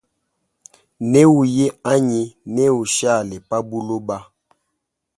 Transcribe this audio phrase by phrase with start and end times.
[1.11, 4.17] Newuye anyi ne ushale pa buloba.